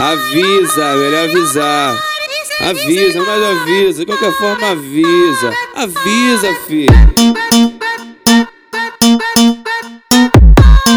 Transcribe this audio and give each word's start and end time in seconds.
Avisa, 0.00 0.94
melhor 0.94 1.24
avisar. 1.24 1.98
Avisa, 2.60 3.20
mas 3.20 3.42
avisa. 3.42 3.98
De 4.00 4.06
qualquer 4.06 4.32
forma, 4.32 4.70
avisa. 4.70 5.52
Avisa, 5.74 6.54
filho. 6.68 6.94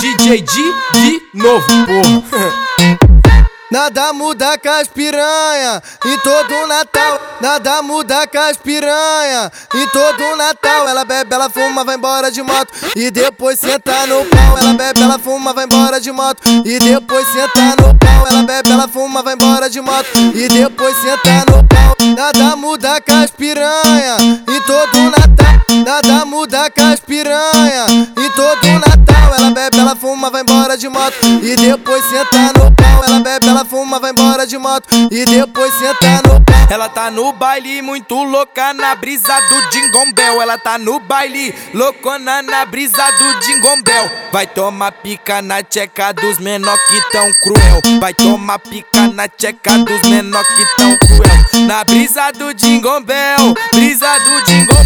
DJ 0.00 0.40
D 0.40 0.62
de 0.94 1.22
novo, 1.34 1.66
porra. 1.84 2.66
Nada 3.68 4.12
muda 4.12 4.56
com 4.58 4.68
as 4.68 4.86
piranha 4.86 5.82
em 6.04 6.18
todo 6.20 6.66
Natal. 6.68 7.20
Nada 7.40 7.82
muda 7.82 8.26
com 8.28 8.38
as 8.38 8.56
piranha 8.56 9.50
em 9.74 9.86
todo 9.88 10.36
Natal. 10.36 10.88
Ela 10.88 11.04
bebe, 11.04 11.15
ela 11.36 11.50
fuma, 11.50 11.84
vai 11.84 11.96
embora 11.96 12.30
de 12.30 12.42
moto 12.42 12.72
e 12.96 13.10
depois 13.10 13.60
senta 13.60 14.06
no 14.06 14.24
pau. 14.24 14.58
Ela 14.58 14.72
bebe, 14.72 15.02
ela 15.02 15.18
fuma, 15.18 15.52
vai 15.52 15.66
embora 15.66 16.00
de 16.00 16.10
moto 16.10 16.40
e 16.64 16.78
depois 16.78 17.28
senta 17.28 17.76
no 17.78 17.94
pau. 17.94 18.26
Ela 18.26 18.42
bebe, 18.42 18.70
ela 18.70 18.88
fuma, 18.88 19.22
vai 19.22 19.34
embora 19.34 19.68
de 19.68 19.80
moto 19.80 20.08
e 20.34 20.48
depois 20.48 20.96
senta 20.96 21.44
no 21.50 21.62
pau. 21.64 21.96
Nada 22.16 22.56
muda 22.56 23.00
com 23.02 23.14
as 23.14 23.30
piranha 23.30 24.16
em 24.48 24.60
todo 24.62 25.10
Natal. 25.10 25.84
Nada 25.84 26.24
muda 26.24 26.70
com 26.70 26.84
as 26.84 27.00
piranha 27.00 27.86
em 28.16 28.30
todo 28.30 28.66
Natal. 28.80 28.95
Ela 29.34 29.50
bebe, 29.50 29.78
ela 29.78 29.96
fuma, 29.96 30.30
vai 30.30 30.42
embora 30.42 30.76
de 30.76 30.88
moto 30.88 31.26
e 31.42 31.56
depois 31.56 32.04
senta 32.04 32.52
no 32.58 32.70
pau. 32.74 33.04
Ela 33.06 33.20
bebe, 33.20 33.48
ela 33.48 33.64
fuma, 33.64 33.98
vai 34.00 34.10
embora 34.10 34.46
de 34.46 34.58
moto 34.58 34.88
e 35.10 35.24
depois 35.24 35.72
senta 35.74 36.22
no 36.28 36.40
pau. 36.40 36.56
Ela 36.68 36.88
tá 36.88 37.10
no 37.12 37.32
baile 37.32 37.80
muito 37.80 38.14
louca 38.24 38.72
na 38.74 38.94
brisa 38.96 39.34
do 39.48 39.72
Jingombel. 39.72 40.42
Ela 40.42 40.58
tá 40.58 40.76
no 40.78 40.98
baile 40.98 41.54
loucona 41.72 42.42
na 42.42 42.64
brisa 42.64 43.04
do 43.18 43.44
Jingombel. 43.44 44.10
Vai 44.32 44.46
tomar 44.48 44.90
pica 44.90 45.40
na 45.40 45.62
tcheca 45.62 46.12
dos 46.12 46.38
menor 46.38 46.76
que 46.88 47.00
tão 47.12 47.32
cruel. 47.34 48.00
Vai 48.00 48.12
tomar 48.14 48.58
pica 48.58 49.06
na 49.08 49.28
tcheca 49.28 49.78
dos 49.78 50.02
menor 50.08 50.44
que 50.44 50.66
tão 50.76 50.98
cruel. 50.98 51.66
Na 51.68 51.84
brisa 51.84 52.32
do 52.32 52.52
Jingombel, 52.58 53.54
brisa 53.72 54.18
do 54.18 54.50
Jingombel. 54.50 54.85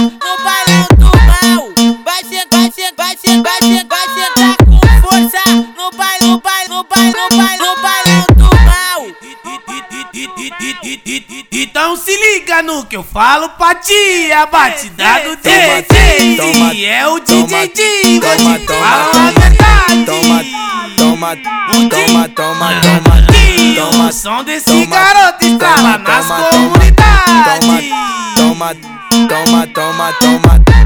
no 0.00 0.44
bailão 0.44 0.86
do 0.98 1.10
mal. 1.26 1.72
Vai 2.04 2.24
sentar, 2.24 2.60
vai 2.60 2.70
sentar, 2.70 3.06
vai 3.06 3.16
sentar, 3.16 3.42
vai 3.42 3.62
sentar, 3.62 3.98
vai 3.98 4.08
sentar 4.14 4.56
com 4.64 4.78
força 5.08 5.42
no 5.76 5.90
bailão, 5.92 6.42
no 6.68 6.84
bailão, 6.84 7.28
no 7.58 7.82
bailão 7.82 8.26
do 8.36 8.50
mal. 8.64 9.00
Então 11.50 11.96
se 11.96 12.16
liga 12.16 12.62
no 12.62 12.84
que 12.86 12.96
eu 12.96 13.02
falo 13.02 13.48
pra 13.50 13.74
ti, 13.74 14.32
a 14.32 14.46
batida 14.46 15.20
do 15.20 15.36
Toma, 15.36 15.82
DJ 15.82 16.36
toma, 16.36 16.74
é 16.74 17.06
o 17.06 17.20
toma, 17.20 17.46
DJ 17.46 17.68
D, 17.68 18.20
vou 18.20 18.36
toma, 18.36 18.58
te 18.58 18.66
toma, 18.66 18.78
falar 18.80 19.04
a 19.04 19.10
toma, 19.10 19.32
verdade. 19.32 20.04
Toma, 20.04 20.44
toma, 20.96 21.36
toma, 21.88 22.28
toma, 22.28 22.68
toma, 22.80 23.16
E 23.36 23.74
toma, 23.76 24.08
o 24.08 24.12
som 24.12 24.44
desse 24.44 24.66
toma, 24.66 24.86
garoto 24.86 25.58
toma, 25.58 25.98
nas 25.98 26.26
toma, 26.26 26.44
comunidades. 26.44 27.60
toma, 27.60 27.78
toma, 28.36 28.74
toma, 29.34 29.66
toma, 29.66 30.12
toma, 30.20 30.83